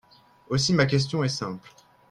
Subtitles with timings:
[0.49, 1.69] Aussi, ma question est simple.